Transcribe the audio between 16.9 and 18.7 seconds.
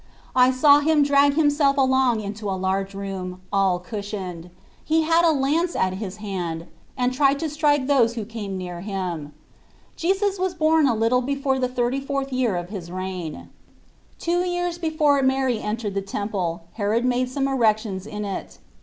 made some erections in it.